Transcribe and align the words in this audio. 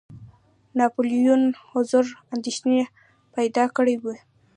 ناپولیون 0.77 1.41
حضور 1.69 2.05
اندېښنې 2.33 2.81
پیدا 3.35 3.63
کړي 3.75 3.95
وې. 4.03 4.17